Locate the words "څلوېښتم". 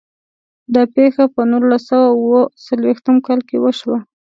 2.65-3.15